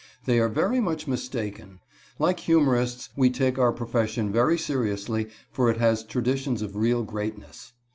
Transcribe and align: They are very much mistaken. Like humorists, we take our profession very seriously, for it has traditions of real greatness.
They 0.25 0.39
are 0.39 0.49
very 0.49 0.79
much 0.79 1.05
mistaken. 1.07 1.79
Like 2.17 2.39
humorists, 2.39 3.09
we 3.15 3.29
take 3.29 3.59
our 3.59 3.71
profession 3.71 4.31
very 4.31 4.57
seriously, 4.57 5.27
for 5.51 5.69
it 5.69 5.77
has 5.77 6.03
traditions 6.03 6.63
of 6.63 6.75
real 6.75 7.03
greatness. 7.03 7.73